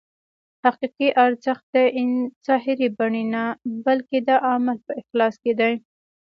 [0.65, 1.77] حقیقي ارزښت د
[2.45, 3.43] ظاهري بڼې نه
[3.85, 5.73] بلکې د عمل په اخلاص کې دی.